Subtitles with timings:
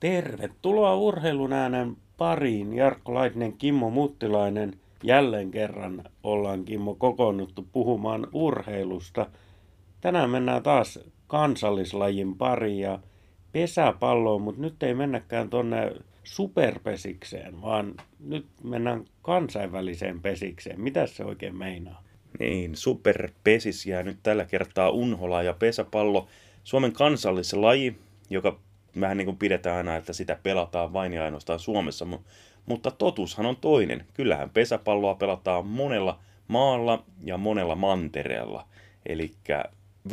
[0.00, 2.74] Tervetuloa urheilun äänen pariin.
[2.74, 4.72] Jarkko Laitinen, Kimmo Muttilainen.
[5.02, 9.26] Jälleen kerran ollaan Kimmo kokoonnuttu puhumaan urheilusta.
[10.00, 12.98] Tänään mennään taas kansallislajin pariin ja
[13.52, 15.92] pesäpalloon, mutta nyt ei mennäkään tuonne
[16.24, 20.80] superpesikseen, vaan nyt mennään kansainväliseen pesikseen.
[20.80, 22.02] Mitä se oikein meinaa?
[22.38, 26.26] Niin, superpesis jää nyt tällä kertaa unhola ja pesäpallo.
[26.64, 27.96] Suomen kansallislaji,
[28.30, 28.58] joka
[29.00, 32.06] vähän niin kuin pidetään aina, että sitä pelataan vain ja ainoastaan Suomessa,
[32.66, 34.06] mutta totuushan on toinen.
[34.14, 36.18] Kyllähän pesäpalloa pelataan monella
[36.48, 38.66] maalla ja monella mantereella.
[39.06, 39.30] Eli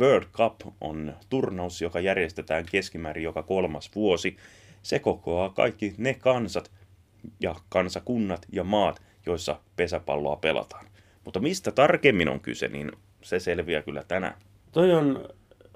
[0.00, 4.36] World Cup on turnaus, joka järjestetään keskimäärin joka kolmas vuosi.
[4.82, 6.70] Se kokoaa kaikki ne kansat
[7.40, 10.86] ja kansakunnat ja maat, joissa pesäpalloa pelataan.
[11.24, 14.34] Mutta mistä tarkemmin on kyse, niin se selviää kyllä tänään.
[14.72, 15.28] Toi on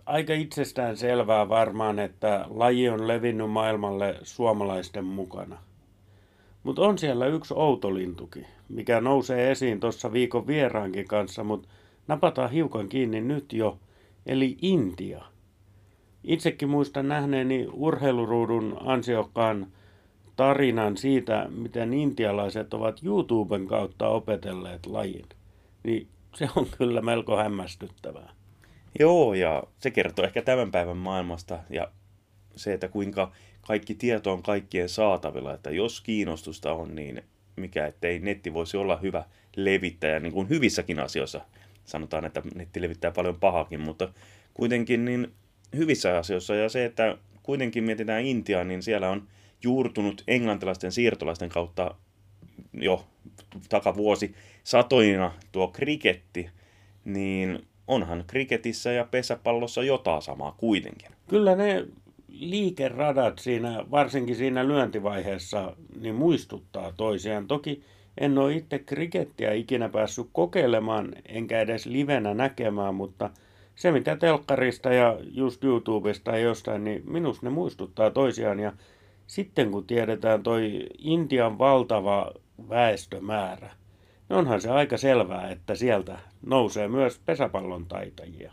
[0.06, 5.58] aika itsestään selvää varmaan, että laji on levinnyt maailmalle suomalaisten mukana.
[6.62, 11.68] Mutta on siellä yksi outolintuki, mikä nousee esiin tuossa viikon vieraankin kanssa, mutta
[12.08, 13.78] napataan hiukan kiinni nyt jo,
[14.26, 15.24] eli Intia.
[16.24, 19.66] Itsekin muistan nähneeni urheiluruudun ansiokkaan
[20.36, 25.26] tarinan siitä, miten intialaiset ovat YouTuben kautta opetelleet lajin.
[25.84, 28.32] Niin se on kyllä melko hämmästyttävää.
[28.98, 31.90] Joo, ja se kertoo ehkä tämän päivän maailmasta ja
[32.56, 37.22] se, että kuinka kaikki tieto on kaikkien saatavilla, että jos kiinnostusta on, niin
[37.56, 39.24] mikä ettei netti voisi olla hyvä
[39.56, 41.40] levittäjä, niin kuin hyvissäkin asioissa.
[41.84, 44.08] Sanotaan, että netti levittää paljon pahakin, mutta
[44.54, 45.32] kuitenkin niin
[45.76, 46.54] hyvissä asioissa.
[46.54, 49.28] Ja se, että kuitenkin mietitään Intiaa, niin siellä on
[49.62, 51.94] juurtunut englantilaisten siirtolaisten kautta
[52.72, 53.06] jo
[53.68, 56.50] takavuosi satoina tuo kriketti,
[57.04, 61.10] niin onhan kriketissä ja pesäpallossa jotain samaa kuitenkin.
[61.28, 61.86] Kyllä ne
[62.28, 67.46] liikeradat siinä, varsinkin siinä lyöntivaiheessa, niin muistuttaa toisiaan.
[67.46, 67.82] Toki
[68.18, 73.30] en ole itse krikettiä ikinä päässyt kokeilemaan, enkä edes livenä näkemään, mutta
[73.74, 78.60] se mitä telkkarista ja just YouTubesta ja jostain, niin minusta ne muistuttaa toisiaan.
[78.60, 78.72] Ja
[79.26, 82.32] sitten kun tiedetään toi Intian valtava
[82.68, 83.70] väestömäärä,
[84.28, 88.52] niin onhan se aika selvää, että sieltä nousee myös pesäpallon taitajia.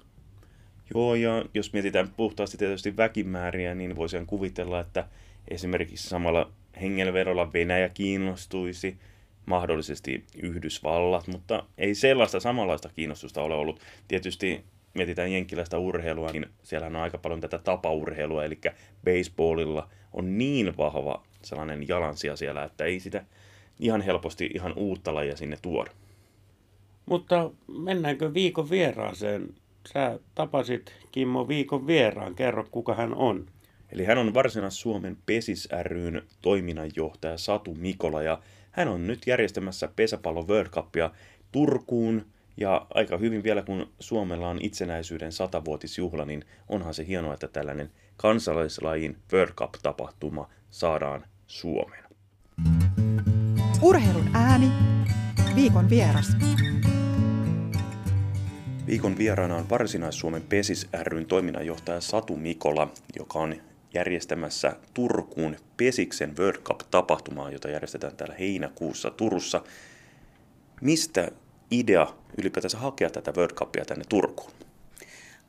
[0.93, 5.07] Joo, ja jos mietitään puhtaasti tietysti väkimääriä, niin voisin kuvitella, että
[5.47, 6.51] esimerkiksi samalla
[6.81, 8.97] hengenvedolla Venäjä kiinnostuisi,
[9.45, 13.79] mahdollisesti Yhdysvallat, mutta ei sellaista samanlaista kiinnostusta ole ollut.
[14.07, 14.63] Tietysti
[14.93, 18.59] mietitään jenkkiläistä urheilua, niin siellä on aika paljon tätä tapaurheilua, eli
[19.05, 23.25] baseballilla on niin vahva sellainen jalansia siellä, että ei sitä
[23.79, 25.91] ihan helposti ihan uutta lajia sinne tuoda.
[27.09, 29.55] Mutta mennäänkö viikon vieraaseen?
[29.93, 32.35] Sä tapasit Kimmo viikon vieraan.
[32.35, 33.45] Kerro, kuka hän on.
[33.91, 40.47] Eli hän on Varsinais-Suomen Pesis ryn toiminnanjohtaja Satu Mikola ja hän on nyt järjestämässä pesäpallo
[40.47, 41.11] World Cupia
[41.51, 42.25] Turkuun
[42.57, 47.91] ja aika hyvin vielä kun Suomella on itsenäisyyden satavuotisjuhla, niin onhan se hienoa, että tällainen
[48.17, 52.03] kansalaislajin World Cup-tapahtuma saadaan Suomeen.
[53.81, 54.71] Urheilun ääni,
[55.55, 56.27] viikon vieras.
[58.89, 63.55] Viikon vieraana on Varsinais-Suomen Pesis ryn toiminnanjohtaja Satu Mikola, joka on
[63.93, 69.63] järjestämässä Turkuun Pesiksen World Cup-tapahtumaa, jota järjestetään täällä heinäkuussa Turussa.
[70.81, 71.31] Mistä
[71.71, 72.07] idea
[72.37, 74.51] ylipäätänsä hakea tätä World Cupia tänne Turkuun?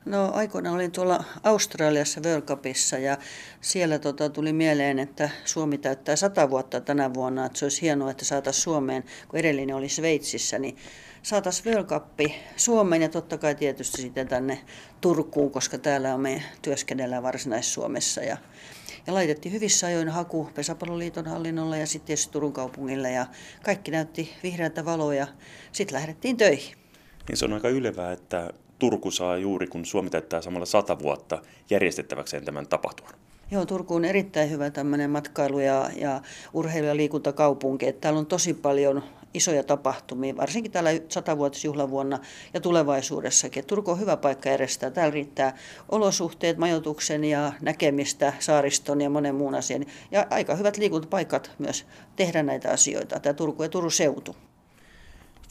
[0.05, 3.17] No aikoinaan olin tuolla Australiassa World Cupissa ja
[3.61, 8.11] siellä tota, tuli mieleen, että Suomi täyttää sata vuotta tänä vuonna, että se olisi hienoa,
[8.11, 10.77] että saataisiin Suomeen, kun edellinen oli Sveitsissä, niin
[11.23, 12.19] saataisiin World Cup
[12.55, 14.61] Suomeen ja totta kai tietysti sitten tänne
[15.01, 18.37] Turkuun, koska täällä on me työskennellään Varsinais-Suomessa ja
[19.07, 23.25] ja laitettiin hyvissä ajoin haku Pesäpalloliiton hallinnolle ja sitten tietysti Turun kaupungille ja
[23.63, 25.27] kaikki näytti vihreältä valoa ja
[25.71, 26.75] sitten lähdettiin töihin.
[27.29, 28.49] Niin se on aika ylevää, että
[28.81, 33.13] Turku saa juuri kun Suomi täyttää samalla sata vuotta järjestettäväkseen tämän tapahtuman.
[33.51, 36.21] Joo, Turku on erittäin hyvä tämmöinen matkailu- ja, ja
[36.53, 37.87] urheilu- ja liikuntakaupunki.
[37.87, 42.19] Että täällä on tosi paljon isoja tapahtumia, varsinkin täällä satavuotisjuhlavuonna
[42.53, 43.65] ja tulevaisuudessakin.
[43.65, 44.91] Turku on hyvä paikka järjestää.
[44.91, 45.57] Täällä riittää
[45.89, 49.85] olosuhteet, majoituksen ja näkemistä, saariston ja monen muun asian.
[50.11, 51.85] Ja aika hyvät liikuntapaikat myös
[52.15, 54.35] tehdä näitä asioita, tämä Turku ja Turun seutu.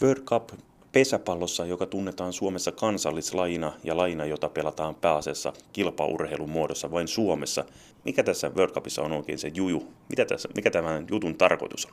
[0.03, 0.51] World Cup
[0.93, 7.65] pesäpallossa, joka tunnetaan Suomessa kansallislajina ja lajina, jota pelataan pääasiassa kilpaurheilun muodossa vain Suomessa.
[8.05, 9.93] Mikä tässä World Cupissa on oikein se juju?
[10.09, 11.93] Mitä tässä, mikä tämän jutun tarkoitus on?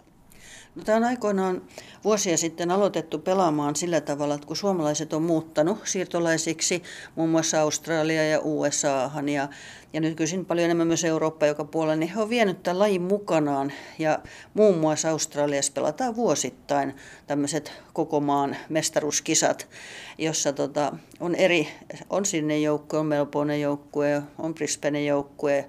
[0.76, 1.62] No, tämä on aikoinaan
[2.04, 6.84] vuosia sitten aloitettu pelaamaan sillä tavalla, että kun suomalaiset on muuttanut siirtolaisiksi
[7.16, 9.48] muun muassa Australia ja USAhan ja,
[9.98, 13.74] ja nykyisin paljon enemmän myös Eurooppa joka puolella, niin he on vienyt tämän lajin mukanaan.
[14.00, 14.20] Ja
[14.54, 16.96] muun muassa Australiassa pelataan vuosittain
[17.28, 19.68] tämmöiset koko maan mestaruuskisat,
[20.18, 21.68] jossa tota, on eri,
[22.10, 25.68] on sinne joukkue, on Melbourne joukkue, on Brisbane joukkue,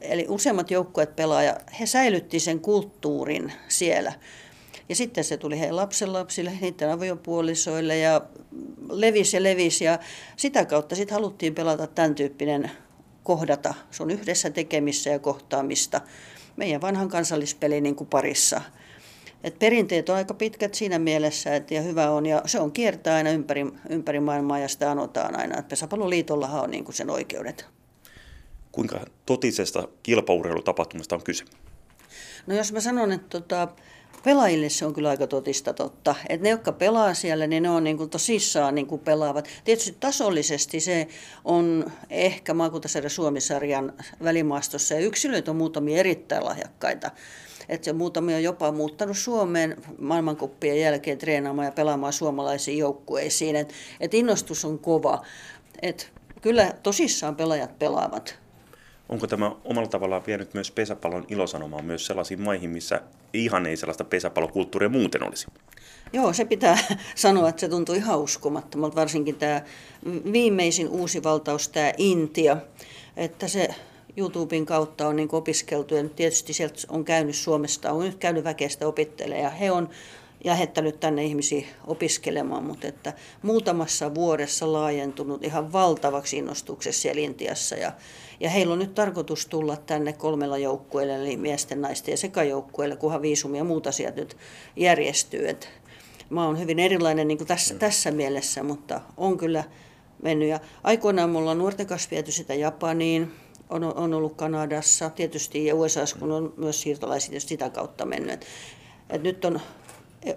[0.00, 4.12] Eli useammat joukkueet pelaa ja he säilytti sen kulttuurin siellä.
[4.88, 8.20] Ja sitten se tuli heidän lapsenlapsille, niiden aviopuolisoille ja
[8.90, 9.98] levisi ja levisi ja
[10.36, 12.70] sitä kautta sitten haluttiin pelata tämän tyyppinen
[13.28, 13.74] kohdata.
[13.90, 16.00] Se on yhdessä tekemissä ja kohtaamista
[16.56, 18.60] meidän vanhan kansallispelin niin kuin parissa.
[19.44, 23.16] Et perinteet on aika pitkät siinä mielessä, että ja hyvä on, ja se on kiertää
[23.16, 25.58] aina ympäri, ympäri maailmaa ja sitä anotaan aina.
[25.58, 27.66] Että Pesäpalloliitollahan on niin kuin sen oikeudet
[28.72, 31.44] kuinka totisesta kilpaurheilutapahtumasta on kyse?
[32.46, 33.68] No jos mä sanon, että tota,
[34.24, 36.14] pelaajille se on kyllä aika totista totta.
[36.28, 39.48] Että ne, jotka pelaa siellä, niin ne on niin kuin tosissaan niin kuin pelaavat.
[39.64, 41.08] Tietysti tasollisesti se
[41.44, 43.92] on ehkä maakuntasarja Suomisarjan
[44.22, 47.10] välimaastossa ja yksilöitä on muutamia erittäin lahjakkaita.
[47.68, 53.56] Että se muutamia on jopa muuttanut Suomeen maailmankuppien jälkeen treenaamaan ja pelaamaan suomalaisiin joukkueisiin.
[53.56, 55.24] Että et innostus on kova.
[55.82, 58.38] Et kyllä tosissaan pelaajat pelaavat.
[59.08, 63.00] Onko tämä omalla tavallaan vienyt myös pesäpallon ilosanomaan myös sellaisiin maihin, missä
[63.32, 65.46] ihan ei sellaista pesäpallokulttuuria muuten olisi?
[66.12, 66.78] Joo, se pitää
[67.14, 69.62] sanoa, että se tuntuu ihan uskomattomalta, varsinkin tämä
[70.32, 72.56] viimeisin uusi valtaus, tämä Intia,
[73.16, 73.68] että se
[74.16, 78.86] YouTuben kautta on niin opiskeltu ja tietysti sieltä on käynyt Suomesta, on nyt käynyt väkeistä
[78.86, 79.88] opittelemaan ja he on
[80.44, 83.12] lähettänyt tänne ihmisiä opiskelemaan, mutta että
[83.42, 87.76] muutamassa vuodessa laajentunut ihan valtavaksi innostuksessa siellä Intiassa.
[87.76, 87.92] Ja,
[88.40, 93.22] ja heillä on nyt tarkoitus tulla tänne kolmella joukkueelle, eli miesten, naisten ja sekajoukkueelle, kunhan
[93.22, 94.36] viisumi ja muut asiat nyt
[94.76, 95.48] järjestyy.
[95.48, 95.68] Et
[96.30, 99.64] mä oon hyvin erilainen niin kuin tässä, tässä mielessä, mutta on kyllä
[100.22, 100.48] mennyt.
[100.48, 103.32] Ja aikoinaan mulla on nuorten kanssa viety sitä Japaniin,
[103.70, 108.44] on, on ollut Kanadassa tietysti ja USA, kun on myös siirtolaisia sitä kautta mennyt.
[109.10, 109.60] Et nyt on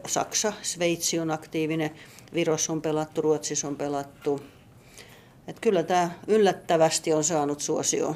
[0.08, 1.92] Saksa, Sveitsi on aktiivinen,
[2.34, 4.42] Virossa on pelattu, Ruotsissa on pelattu.
[5.48, 8.16] Et kyllä tämä yllättävästi on saanut suosioon.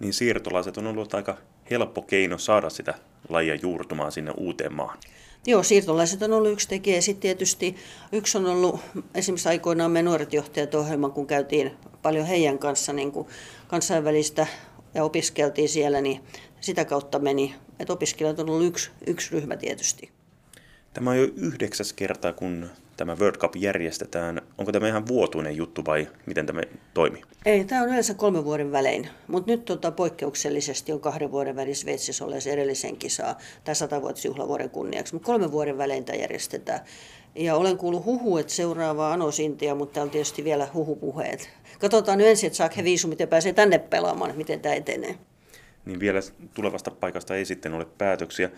[0.00, 1.38] Niin siirtolaiset on ollut aika
[1.70, 2.94] helppo keino saada sitä
[3.28, 4.98] lajia juurtumaan sinne uuteen maahan.
[5.46, 7.00] Joo, siirtolaiset on ollut yksi tekijä.
[7.00, 7.76] Sitten tietysti
[8.12, 8.80] yksi on ollut
[9.14, 11.72] esimerkiksi aikoinaan me nuoret johtajat ohjelman, kun käytiin
[12.02, 13.28] paljon heidän kanssa niin kuin
[13.68, 14.46] kansainvälistä
[14.94, 16.20] ja opiskeltiin siellä, niin
[16.60, 17.54] sitä kautta meni.
[17.78, 20.10] Että opiskelijat on ollut yksi, yksi ryhmä tietysti.
[20.94, 24.42] Tämä on jo yhdeksäs kerta, kun tämä World Cup järjestetään.
[24.58, 26.60] Onko tämä ihan vuotuinen juttu vai miten tämä
[26.94, 27.22] toimii?
[27.46, 31.76] Ei, tämä on yleensä kolmen vuoden välein, mutta nyt tota, poikkeuksellisesti on kahden vuoden väliin
[31.76, 36.80] Sveitsissä olleessa edellisen kisaa tai satavuotisjuhlavuoden kunniaksi, mutta kolmen vuoden välein tämä järjestetään.
[37.34, 41.50] Ja olen kuullut huhu, että seuraava Anos Intia, mutta on tietysti vielä huhupuheet.
[41.78, 45.14] Katsotaan nyt ensin, että saako he viisumit ja pääsee tänne pelaamaan, miten tämä etenee.
[45.84, 46.20] Niin vielä
[46.54, 48.50] tulevasta paikasta ei sitten ole päätöksiä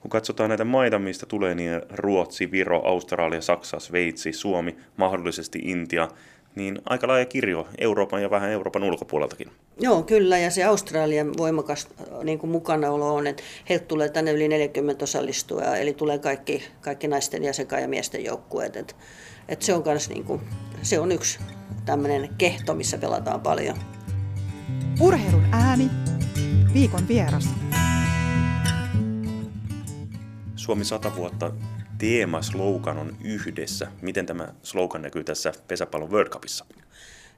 [0.00, 6.08] kun katsotaan näitä maita, mistä tulee, niin Ruotsi, Viro, Australia, Saksa, Sveitsi, Suomi, mahdollisesti Intia,
[6.54, 9.50] niin aika laaja kirjo Euroopan ja vähän Euroopan ulkopuoleltakin.
[9.80, 11.88] Joo, kyllä, ja se Australian voimakas
[12.22, 17.08] niin kuin mukanaolo on, että heiltä tulee tänne yli 40 osallistujaa, eli tulee kaikki, kaikki
[17.08, 18.76] naisten ja sekä ja miesten joukkueet.
[18.76, 18.96] Et,
[19.48, 20.40] et se, on kans, niin kuin,
[20.82, 21.38] se on yksi
[21.84, 23.76] tämmöinen kehto, missä pelataan paljon.
[25.00, 25.90] Urheilun ääni,
[26.74, 27.65] viikon vieras.
[30.66, 31.52] Suomi 100 vuotta
[31.98, 33.86] teema slogan on yhdessä.
[34.02, 36.64] Miten tämä slogan näkyy tässä pesäpallon World Cupissa?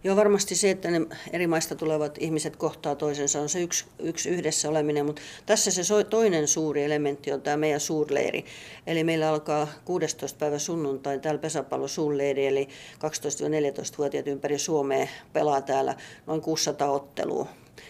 [0.05, 1.01] Joo, varmasti se, että ne
[1.33, 6.05] eri maista tulevat ihmiset kohtaa toisensa, on se yksi, yksi yhdessä oleminen, mutta tässä se
[6.11, 8.45] toinen suuri elementti on tämä meidän suurleiri.
[8.87, 10.39] Eli meillä alkaa 16.
[10.39, 12.69] päivä sunnuntai täällä pesäpallon suurleiri, eli
[12.99, 15.95] 12-14-vuotiaat ympäri Suomea pelaa täällä
[16.27, 17.49] noin 600 ottelua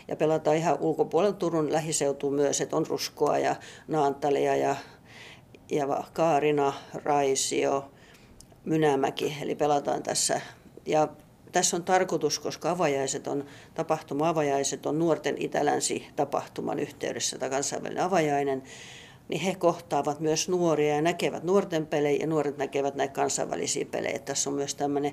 [0.08, 3.56] ja pelataan ihan ulkopuolella Turun lähiseutuun myös, että on Ruskoa ja
[3.88, 4.76] Naantalia ja
[5.70, 7.90] ja Kaarina, Raisio,
[8.64, 10.40] Mynämäki, eli pelataan tässä.
[10.86, 11.08] Ja
[11.52, 13.44] tässä on tarkoitus, koska avajaiset on,
[13.74, 18.62] tapahtuma avajaiset on nuorten itälänsi tapahtuman yhteydessä, tai kansainvälinen avajainen,
[19.28, 24.18] niin he kohtaavat myös nuoria ja näkevät nuorten pelejä ja nuoret näkevät näitä kansainvälisiä pelejä.
[24.18, 25.12] Tässä on myös tämmöinen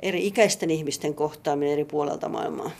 [0.00, 2.70] eri ikäisten ihmisten kohtaaminen eri puolelta maailmaa.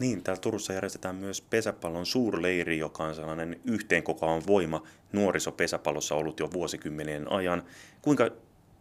[0.00, 6.52] Niin, täällä Turussa järjestetään myös pesäpallon suurleiri, joka on sellainen yhteenkokoava voima nuorisopesäpallossa ollut jo
[6.52, 7.62] vuosikymmenien ajan.
[8.02, 8.30] Kuinka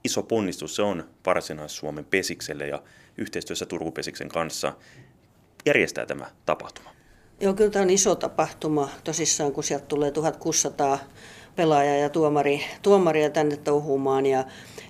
[0.03, 2.83] iso ponnistus se on Varsinais-Suomen pesikselle ja
[3.17, 4.73] yhteistyössä Turkupesiksen kanssa
[5.65, 6.89] järjestää tämä tapahtuma?
[7.39, 10.99] Joo, kyllä tämä on iso tapahtuma tosissaan, kun sieltä tulee 1600
[11.55, 14.43] pelaaja ja tuomari, tuomaria tänne touhumaan ja,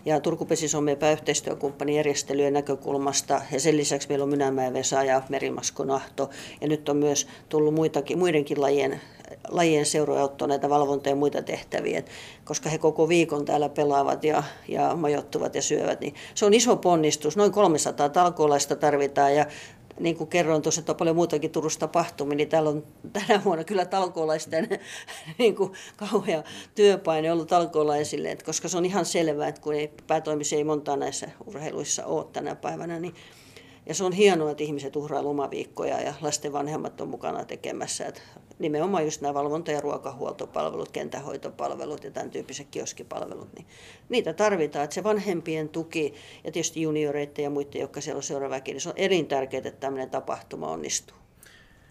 [0.05, 3.41] ja Turku Pesis on meidän yhteistyökumppani järjestelyjen näkökulmasta.
[3.51, 6.29] Ja sen lisäksi meillä on Mynämäen Vesa ja Merimasko Nahto.
[6.61, 9.01] Ja nyt on myös tullut muitakin, muidenkin lajien
[9.47, 12.03] lajien seuroja ottaa näitä valvonta- ja muita tehtäviä,
[12.45, 15.99] koska he koko viikon täällä pelaavat ja, ja majoittuvat ja syövät.
[15.99, 19.45] Niin se on iso ponnistus, noin 300 talkoolaista tarvitaan ja
[19.99, 23.63] niin kuin kerroin tuossa, että on paljon muutakin Turussa tapahtumia, niin täällä on tänä vuonna
[23.63, 24.67] kyllä talkoolaisten
[25.39, 26.43] niin kuin kauhea
[26.75, 30.97] työpaine ollut talkoolaisille, että koska se on ihan selvää, että kun ei, päätoimisia ei montaa
[30.97, 33.15] näissä urheiluissa ole tänä päivänä, niin
[33.85, 38.05] ja se on hienoa, että ihmiset uhraa lomaviikkoja ja lasten vanhemmat on mukana tekemässä.
[38.05, 38.21] Että
[38.59, 43.65] nimenomaan just nämä valvonta- ja ruokahuoltopalvelut, kentähoitopalvelut ja tämän tyyppiset kioskipalvelut, niin
[44.09, 44.83] niitä tarvitaan.
[44.83, 48.89] Että se vanhempien tuki ja tietysti junioreiden ja muiden, jotka siellä on seuraavakin, niin se
[48.89, 51.17] on elintärkeää, että tämmöinen tapahtuma onnistuu.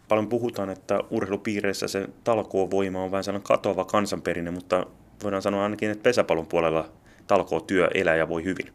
[0.09, 4.87] Paljon puhutaan, että urheilupiireissä se talkoovoima on vähän sellainen katoava kansanperinne, mutta
[5.23, 6.89] voidaan sanoa ainakin, että pesäpallon puolella
[7.27, 8.73] talkoo työ elää ja voi hyvin.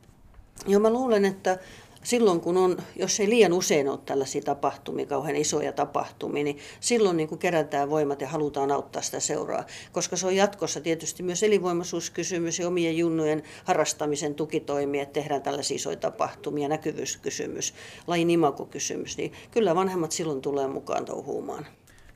[0.68, 1.58] Joo, mä luulen, että
[2.04, 7.18] silloin kun on, jos ei liian usein ole tällaisia tapahtumia, kauhean isoja tapahtumia, niin silloin
[7.18, 9.66] niin kuin kerätään voimat ja halutaan auttaa sitä seuraa.
[9.92, 15.76] Koska se on jatkossa tietysti myös elinvoimaisuuskysymys ja omien junnujen harrastamisen tukitoimia, että tehdään tällaisia
[15.76, 17.74] isoja tapahtumia, näkyvyyskysymys,
[18.08, 21.68] lajin imakokysymys, niin kyllä vanhemmat silloin tulee mukaan touhuumaan.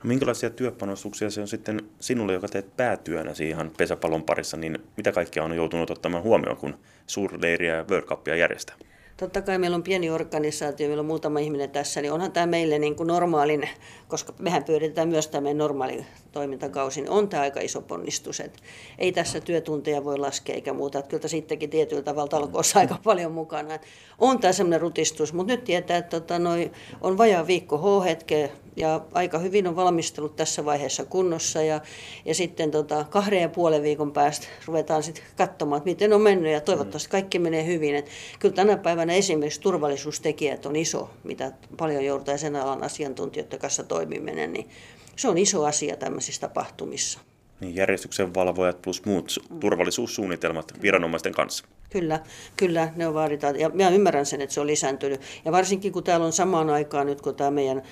[0.04, 5.12] No, minkälaisia työpanostuksia se on sitten sinulle, joka teet päätyönä ihan pesäpallon parissa, niin mitä
[5.12, 8.76] kaikkea on joutunut ottamaan huomioon, kun suurleiriä ja World Cupia järjestää?
[9.18, 12.78] Totta kai meillä on pieni organisaatio, meillä on muutama ihminen tässä, niin onhan tämä meille
[12.78, 13.68] niin kuin normaalin,
[14.08, 18.40] koska mehän pyöritetään myös tämä normaali toimintakausi, niin on tämä aika iso ponnistus.
[18.40, 18.58] Että
[18.98, 20.98] ei tässä työtunteja voi laskea eikä muuta.
[20.98, 23.74] Että kyllä sittenkin tietyllä tavalla talkoossa aika paljon mukana.
[23.74, 23.86] Että
[24.18, 26.70] on tämä semmoinen rutistus, mutta nyt tietää, että tota, noi,
[27.00, 31.62] on vajaa viikko H-hetke ja aika hyvin on valmistelut tässä vaiheessa kunnossa.
[31.62, 31.80] Ja,
[32.24, 36.52] ja sitten tota, kahden ja puolen viikon päästä ruvetaan sitten katsomaan, että miten on mennyt
[36.52, 37.94] ja toivottavasti kaikki menee hyvin.
[37.94, 43.82] Että kyllä tänä päivänä esimerkiksi turvallisuustekijät on iso, mitä paljon joudutaan sen alan asiantuntijoiden kanssa
[43.82, 44.68] toimiminen, niin
[45.16, 47.20] se on iso asia tämmöisissä tapahtumissa.
[47.60, 51.64] Niin, järjestyksen valvojat plus muut turvallisuussuunnitelmat viranomaisten kanssa.
[51.90, 52.20] Kyllä,
[52.56, 53.60] kyllä, ne on vaaditaan.
[53.60, 55.20] Ja minä ymmärrän sen, että se on lisääntynyt.
[55.44, 57.82] Ja varsinkin kun täällä on samaan aikaan, nyt kun tämä meidän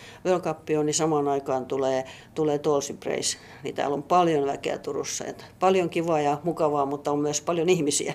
[0.43, 2.05] Cup on, niin samaan aikaan tulee,
[2.35, 3.39] tulee Tolsi Praise.
[3.63, 5.25] Niin täällä on paljon väkeä Turussa.
[5.25, 8.15] Että paljon kivaa ja mukavaa, mutta on myös paljon ihmisiä.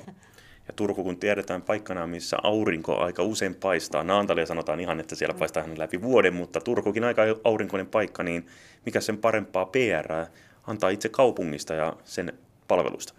[0.67, 5.33] Ja Turku, kun tiedetään paikkana, missä aurinko aika usein paistaa, Naantalia sanotaan ihan, että siellä
[5.39, 8.47] paistaa hän läpi vuoden, mutta Turkukin aika aurinkoinen paikka, niin
[8.85, 10.25] mikä sen parempaa PR
[10.67, 12.33] antaa itse kaupungista ja sen
[12.67, 13.13] palvelusta?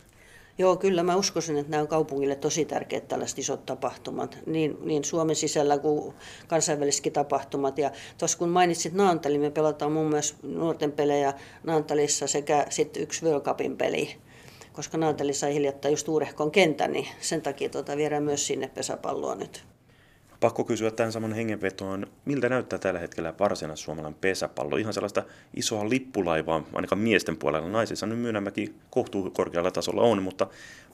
[0.58, 5.04] Joo, kyllä mä uskoisin, että nämä on kaupungille tosi tärkeät tällaiset isot tapahtumat, niin, niin
[5.04, 6.14] Suomen sisällä kuin
[6.46, 7.78] kansainvälisetkin tapahtumat.
[7.78, 11.32] Ja tuossa kun mainitsit Naantali, me pelataan muun muassa nuorten pelejä
[11.62, 14.16] Naantalissa sekä sitten yksi World Cupin peli
[14.72, 19.34] koska Naantali sai hiljattain just Uurehkon kentän, niin sen takia tuota viedään myös sinne pesäpalloa
[19.34, 19.64] nyt.
[20.42, 24.76] Pakko kysyä tämän saman hengenvetoon, miltä näyttää tällä hetkellä varsinais suomalainen pesäpallo?
[24.76, 25.22] Ihan sellaista
[25.56, 27.68] isoa lippulaivaa, ainakaan miesten puolella.
[27.68, 30.46] Naisissa nyt myönnämäkin kohtuu korkealla tasolla on, mutta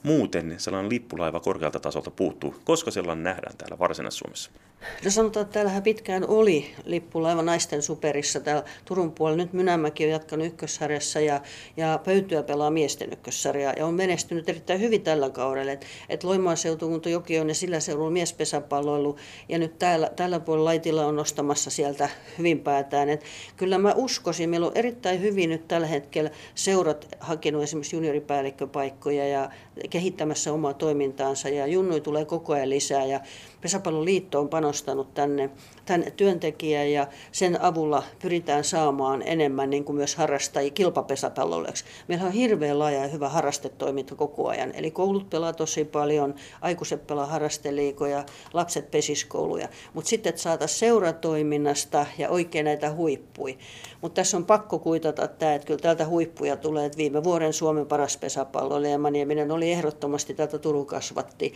[0.03, 2.55] muuten sellainen lippulaiva korkealta tasolta puuttuu.
[2.63, 4.51] Koska sellainen nähdään täällä Varsinais-Suomessa?
[5.05, 9.43] No sanotaan, että täällähän pitkään oli lippulaiva naisten superissa täällä Turun puolella.
[9.43, 11.41] Nyt Mynämäki on jatkanut ykkössarjassa ja,
[11.77, 15.71] ja Pöytyä pelaa miesten ykkössarja ja on menestynyt erittäin hyvin tällä kaudella.
[15.71, 19.15] Et, et Loimaan seutukunta Joki on ja sillä seudulla miespesäpalloilu
[19.49, 23.09] ja nyt täällä, tällä puolella Laitila on nostamassa sieltä hyvin päätään.
[23.09, 23.23] Et
[23.57, 29.49] kyllä mä uskoisin, meillä on erittäin hyvin nyt tällä hetkellä seurat hakenut esimerkiksi junioripäällikköpaikkoja ja
[29.89, 33.19] kehittämässä omaa toimintaansa ja junnui tulee koko ajan lisää ja
[33.61, 35.49] Pesäpalloliitto on panostanut tänne,
[35.89, 41.85] tänne työntekijä ja sen avulla pyritään saamaan enemmän niin kuin myös harrastajia kilpapesäpallolleksi.
[42.07, 44.71] Meillä on hirveän laaja ja hyvä harrastetoiminta koko ajan.
[44.75, 49.67] Eli koulut pelaa tosi paljon, aikuiset pelaa harrasteliikoja, lapset pesiskouluja.
[49.93, 53.55] Mutta sitten, että saataisiin seuratoiminnasta ja oikein näitä huippuja.
[54.01, 56.85] Mutta tässä on pakko kuitata tämä, että kyllä täältä huippuja tulee.
[56.85, 61.53] Että viime vuoden Suomen paras pesäpallo Leema Nieminen oli ehdottomasti täältä Turun kasvatti.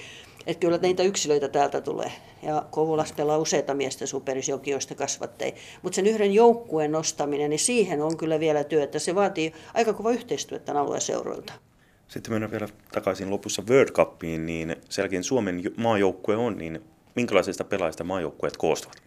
[0.47, 2.11] Että kyllä niitä yksilöitä täältä tulee.
[2.43, 5.51] Ja Kouvolassa pelaa useita miesten superisjokioista kasvatteja.
[5.81, 8.99] Mutta sen yhden joukkueen nostaminen, niin siihen on kyllä vielä työtä.
[8.99, 11.53] Se vaatii aika kova yhteistyötä tämän alueen seuroilta.
[12.07, 16.81] Sitten mennään vielä takaisin lopussa World Cupiin, niin sielläkin Suomen maajoukkue on, niin
[17.15, 19.03] minkälaisista pelaajista maajoukkueet koostuvat?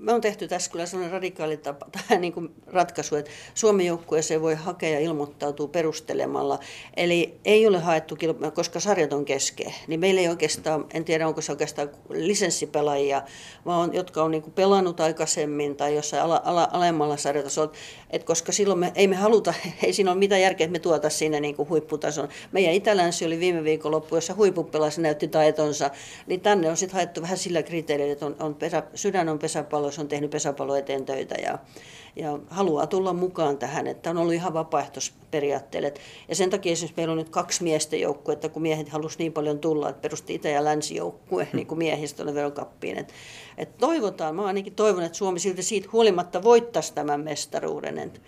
[0.00, 4.42] Me on tehty tässä kyllä sellainen radikaali tapa, tai niin kuin ratkaisu, että Suomen joukkueeseen
[4.42, 6.58] voi hakea ja ilmoittautua perustelemalla.
[6.96, 8.16] Eli ei ole haettu,
[8.54, 13.22] koska sarjat on kesken, niin meillä ei oikeastaan, en tiedä onko se oikeastaan lisenssipelaajia,
[13.66, 17.72] vaan jotka on niin kuin pelannut aikaisemmin tai jossain ala, ala, alemmalla sarjatasolla.
[18.10, 19.54] Et koska silloin me, ei me haluta,
[19.84, 22.28] ei siinä ole mitään järkeä, että me tuota sinne niin kuin huipputason.
[22.52, 25.90] Meidän Itälänsi oli viime viikonloppu, jossa huippupelasi näytti taitonsa,
[26.26, 29.89] niin tänne on sitten haettu vähän sillä kriteerillä, että on, on pesä, sydän on pesäpallo,
[29.90, 31.58] se on tehnyt pesäpallo eteen töitä ja,
[32.16, 35.94] ja haluaa tulla mukaan tähän, että on ollut ihan vapaaehtoisperiaatteelle.
[36.28, 39.58] Ja sen takia esimerkiksi meillä on nyt kaksi miesten joukkuetta, kun miehet halusivat niin paljon
[39.58, 42.98] tulla, että perusti Itä- ja Länsi-joukkue niin kuin miehistä tuonne verokappiin.
[42.98, 43.12] Et,
[43.58, 47.98] et toivotaan, mä ainakin toivon, että Suomi silti siitä huolimatta voittaisi tämän mestaruuden.
[47.98, 48.20] Et,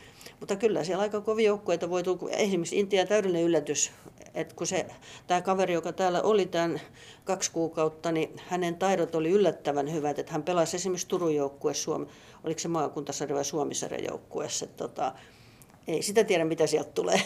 [0.42, 3.90] mutta kyllä siellä aika kovia joukkueita voi tulla, esimerkiksi Intia täydellinen yllätys,
[4.34, 4.86] että kun se,
[5.26, 6.80] tämä kaveri, joka täällä oli tämän
[7.24, 12.06] kaksi kuukautta, niin hänen taidot oli yllättävän hyvät, että hän pelasi esimerkiksi Turun joukkue, Suomi,
[12.44, 15.12] oliko se maakuntasarja vai Suomisarjan joukkueessa, tota,
[15.88, 17.22] ei sitä tiedä mitä sieltä tulee.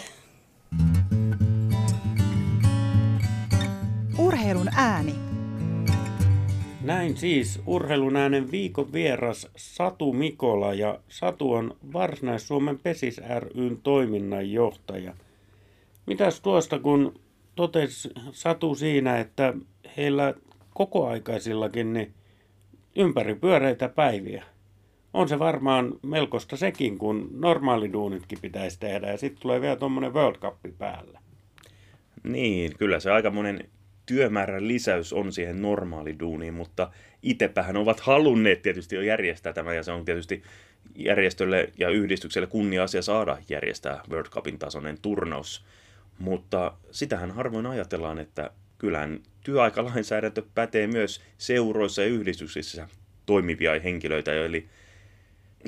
[4.18, 5.25] Urheilun ääni.
[6.86, 15.14] Näin siis urheilun äänen viikon vieras Satu Mikola ja Satu on Varsinais-Suomen Pesis ryn toiminnanjohtaja.
[16.06, 17.20] Mitäs tuosta, kun
[17.54, 19.54] totesi Satu siinä, että
[19.96, 20.34] heillä
[20.74, 22.14] kokoaikaisillakin niin
[22.96, 24.44] ympäripyöreitä päiviä.
[25.14, 30.38] On se varmaan melkoista sekin, kun normaaliduunitkin pitäisi tehdä ja sitten tulee vielä tuommoinen World
[30.38, 31.20] Cup päällä.
[32.24, 33.68] Niin, kyllä se aika monen
[34.06, 36.90] työmäärän lisäys on siihen normaaliduuniin, mutta
[37.22, 40.42] itsepähän ovat halunneet tietysti jo järjestää tämä, ja se on tietysti
[40.96, 45.64] järjestölle ja yhdistykselle kunnia-asia saada järjestää World Cupin tasoinen turnaus.
[46.18, 52.88] Mutta sitähän harvoin ajatellaan, että kyllähän työaikalainsäädäntö pätee myös seuroissa ja yhdistyksissä
[53.26, 54.68] toimivia henkilöitä, eli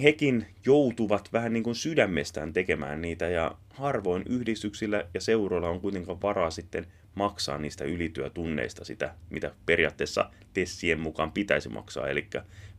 [0.03, 6.23] hekin joutuvat vähän niin kuin sydämestään tekemään niitä ja harvoin yhdistyksillä ja seuroilla on kuitenkaan
[6.23, 12.09] varaa sitten maksaa niistä ylityötunneista sitä, mitä periaatteessa tessien mukaan pitäisi maksaa.
[12.09, 12.29] Eli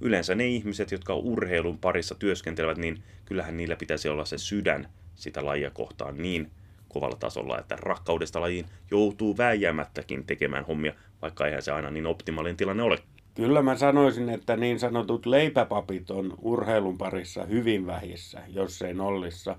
[0.02, 5.46] yleensä ne ihmiset, jotka urheilun parissa työskentelevät, niin kyllähän niillä pitäisi olla se sydän sitä
[5.46, 6.52] lajia kohtaan niin
[6.88, 12.58] kovalla tasolla, että rakkaudesta lajiin joutuu vääjäämättäkin tekemään hommia, vaikka eihän se aina niin optimaalinen
[12.58, 12.98] tilanne ole.
[13.36, 19.56] Kyllä mä sanoisin, että niin sanotut leipäpapit on urheilun parissa hyvin vähissä, jos ei nollissa.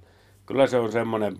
[0.47, 1.37] Kyllä se on semmoinen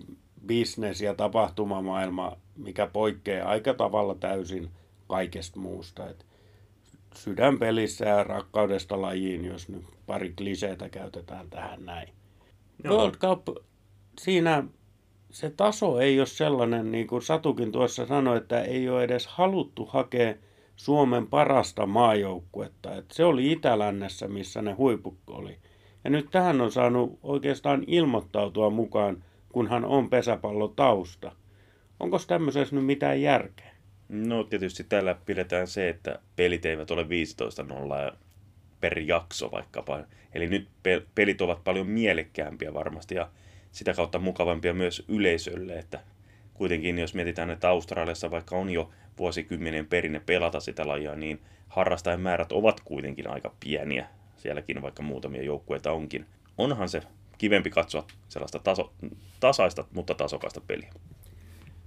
[0.47, 4.69] bisnes- ja tapahtumamaailma, mikä poikkeaa aika tavalla täysin
[5.07, 6.09] kaikesta muusta.
[6.09, 6.25] Et
[7.15, 12.09] sydänpelissä ja rakkaudesta lajiin, jos nyt pari kliseitä käytetään tähän näin.
[12.83, 12.97] Joo.
[12.97, 13.57] World Cup,
[14.19, 14.63] siinä
[15.31, 19.85] se taso ei ole sellainen, niin kuin Satukin tuossa sanoi, että ei ole edes haluttu
[19.85, 20.35] hakea
[20.75, 22.95] Suomen parasta maajoukkuetta.
[22.95, 25.57] Et se oli Itälännessä, missä ne huiput oli.
[26.03, 31.31] Ja nyt tähän on saanut oikeastaan ilmoittautua mukaan, kunhan on pesäpallotausta.
[31.99, 33.71] Onko tämmöisessä nyt mitään järkeä?
[34.09, 37.03] No tietysti täällä pidetään se, että pelit eivät ole
[38.11, 38.15] 15-0
[38.81, 39.99] per jakso vaikkapa.
[40.33, 40.67] Eli nyt
[41.15, 43.29] pelit ovat paljon mielekkäämpiä varmasti ja
[43.71, 45.99] sitä kautta mukavampia myös yleisölle, että
[46.53, 52.21] kuitenkin jos mietitään, että Australiassa vaikka on jo vuosikymmenen perinne pelata sitä lajia, niin harrastajan
[52.21, 54.07] määrät ovat kuitenkin aika pieniä.
[54.37, 56.25] Sielläkin vaikka muutamia joukkueita onkin.
[56.57, 57.01] Onhan se
[57.41, 58.93] kivempi katsoa sellaista taso,
[59.39, 60.93] tasaista, mutta tasokasta peliä.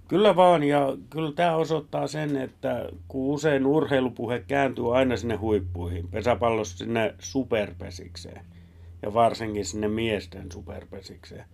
[0.08, 6.08] Kyllä vaan, ja kyllä tämä osoittaa sen, että kun usein urheilupuhe kääntyy aina sinne huippuihin,
[6.08, 8.44] pesäpallossa sinne superpesikseen,
[9.02, 11.44] ja varsinkin sinne miesten superpesikseen,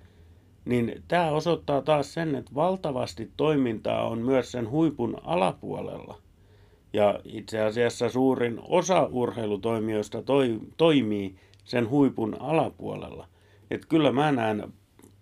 [0.64, 6.18] niin tämä osoittaa taas sen, että valtavasti toimintaa on myös sen huipun alapuolella.
[6.92, 11.34] Ja itse asiassa suurin osa urheilutoimijoista toi, toimii
[11.64, 13.26] sen huipun alapuolella.
[13.70, 14.72] Että kyllä mä näen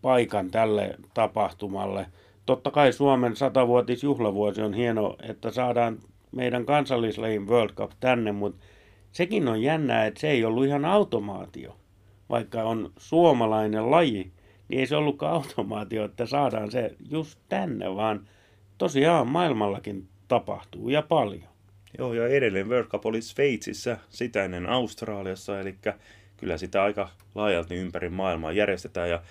[0.03, 2.07] paikan tälle tapahtumalle.
[2.47, 5.99] Totta kai Suomen satavuotisjuhlavuosi on hieno, että saadaan
[6.33, 8.65] meidän kansallislajin World Cup tänne, mutta
[9.13, 11.77] sekin on jännää, että se ei ollut ihan automaatio.
[12.31, 14.33] Vaikka on suomalainen laji,
[14.69, 18.29] niin ei se ollutkaan automaatio, että saadaan se just tänne, vaan
[18.79, 21.49] tosiaan maailmallakin tapahtuu ja paljon.
[21.99, 25.77] Joo, ja edelleen World Cup oli Sveitsissä, sitä ennen Australiassa, eli
[26.39, 29.23] kyllä sitä aika laajalti ympäri maailmaa järjestetään, ja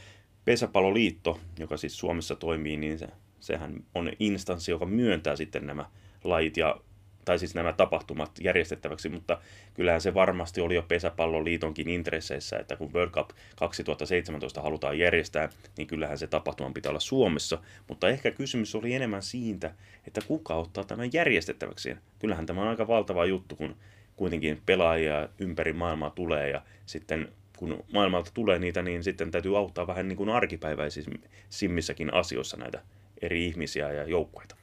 [0.45, 3.07] Pesäpalloliitto, joka siis Suomessa toimii, niin se,
[3.39, 5.85] sehän on instanssi, joka myöntää sitten nämä
[6.23, 6.81] lajit, ja
[7.27, 9.37] tai siis nämä tapahtumat järjestettäväksi, mutta
[9.73, 15.87] kyllähän se varmasti oli jo pesäpalloliitonkin intresseissä, että kun World Cup 2017 halutaan järjestää, niin
[15.87, 19.73] kyllähän se tapahtuma pitää olla Suomessa, mutta ehkä kysymys oli enemmän siitä,
[20.07, 21.97] että kuka ottaa tämän järjestettäväksi.
[22.19, 23.75] Kyllähän tämä on aika valtava juttu, kun
[24.17, 29.87] kuitenkin pelaajia ympäri maailmaa tulee ja sitten kun maailmalta tulee niitä, niin sitten täytyy auttaa
[29.87, 32.81] vähän niin kuin arkipäiväisimmissäkin asioissa näitä
[33.21, 34.55] eri ihmisiä ja joukkueita.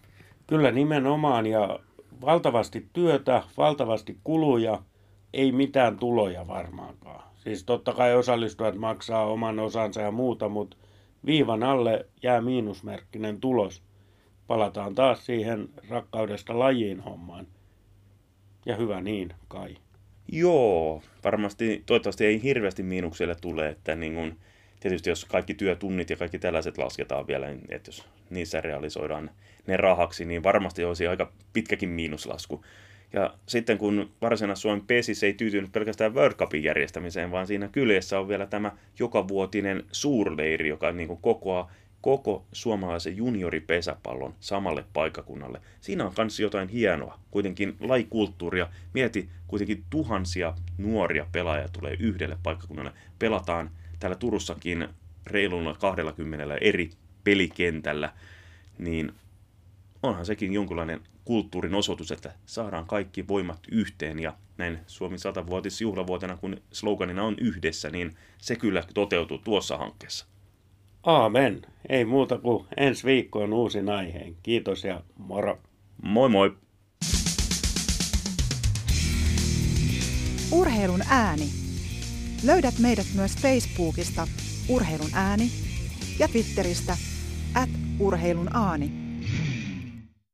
[0.46, 1.78] Kyllä nimenomaan ja
[2.20, 4.82] valtavasti työtä, valtavasti kuluja,
[5.32, 7.30] ei mitään tuloja varmaankaan.
[7.36, 10.76] Siis totta kai osallistujat maksaa oman osansa ja muuta, mutta
[11.26, 13.82] viivan alle jää miinusmerkkinen tulos.
[14.46, 17.46] Palataan taas siihen rakkaudesta lajiin hommaan.
[18.66, 19.76] Ja hyvä niin, kai.
[20.32, 24.36] Joo, varmasti, toivottavasti ei hirveästi miinukselle tule, että niin kun,
[24.80, 29.30] tietysti jos kaikki työtunnit ja kaikki tällaiset lasketaan vielä, niin että jos niissä realisoidaan
[29.66, 32.64] ne rahaksi, niin varmasti olisi aika pitkäkin miinuslasku.
[33.12, 38.18] Ja sitten kun varsinaisessa Suomen PESIS ei tyytynyt pelkästään World Cupin järjestämiseen, vaan siinä kyljessä
[38.20, 41.70] on vielä tämä jokavuotinen suurleiri, joka niin kuin kokoaa
[42.04, 45.60] koko suomalaisen junioripesäpallon samalle paikakunnalle.
[45.80, 48.68] Siinä on myös jotain hienoa, kuitenkin laikulttuuria.
[48.94, 52.92] Mieti, kuitenkin tuhansia nuoria pelaajia tulee yhdelle paikkakunnalle.
[53.18, 54.88] Pelataan täällä Turussakin
[55.26, 56.90] reilulla 20 eri
[57.24, 58.12] pelikentällä,
[58.78, 59.12] niin
[60.02, 66.56] onhan sekin jonkunlainen kulttuurin osoitus, että saadaan kaikki voimat yhteen ja näin Suomi 100-vuotisjuhlavuotena, kun
[66.72, 70.33] sloganina on yhdessä, niin se kyllä toteutuu tuossa hankkeessa.
[71.04, 71.62] Aamen.
[71.88, 74.36] Ei muuta kuin ensi viikkoon uusin aiheen.
[74.42, 75.58] Kiitos ja moro.
[76.02, 76.56] Moi moi!
[80.52, 81.46] Urheilun ääni.
[82.44, 84.28] Löydät meidät myös Facebookista
[84.68, 85.50] Urheilun ääni
[86.18, 86.96] ja Twitteristä
[87.54, 89.03] at urheilun aani.